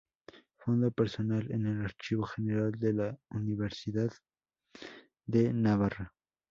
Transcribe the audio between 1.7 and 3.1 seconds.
Archivo General de